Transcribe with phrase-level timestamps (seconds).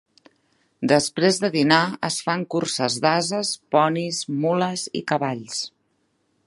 [0.91, 5.63] Després de dinar es fan curses d'ases, ponis, mules i cavalls.